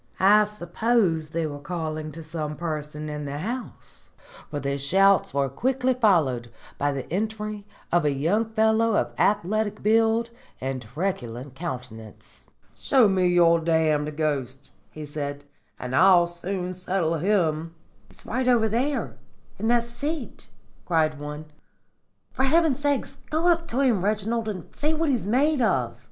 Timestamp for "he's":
18.07-18.25, 25.09-25.27